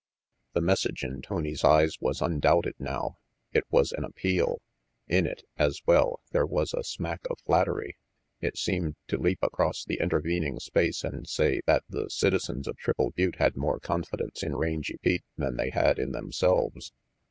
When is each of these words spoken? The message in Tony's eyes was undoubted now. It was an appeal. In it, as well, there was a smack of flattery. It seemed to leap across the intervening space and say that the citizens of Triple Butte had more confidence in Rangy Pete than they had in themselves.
The 0.53 0.61
message 0.61 1.03
in 1.03 1.21
Tony's 1.21 1.63
eyes 1.63 1.97
was 2.01 2.23
undoubted 2.23 2.73
now. 2.79 3.19
It 3.53 3.65
was 3.69 3.91
an 3.91 4.03
appeal. 4.03 4.59
In 5.07 5.27
it, 5.27 5.43
as 5.57 5.81
well, 5.85 6.21
there 6.31 6.47
was 6.47 6.73
a 6.73 6.83
smack 6.83 7.21
of 7.29 7.37
flattery. 7.45 7.97
It 8.39 8.57
seemed 8.57 8.95
to 9.09 9.17
leap 9.19 9.43
across 9.43 9.85
the 9.85 9.99
intervening 10.01 10.57
space 10.59 11.03
and 11.03 11.29
say 11.29 11.61
that 11.67 11.83
the 11.87 12.09
citizens 12.09 12.67
of 12.67 12.77
Triple 12.77 13.11
Butte 13.11 13.35
had 13.35 13.55
more 13.55 13.79
confidence 13.79 14.41
in 14.41 14.55
Rangy 14.55 14.97
Pete 15.03 15.21
than 15.37 15.57
they 15.57 15.69
had 15.69 15.99
in 15.99 16.13
themselves. 16.13 16.91